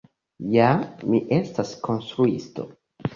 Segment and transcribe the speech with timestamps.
[0.53, 0.69] Ja,
[1.11, 2.67] mi estas konstruisto.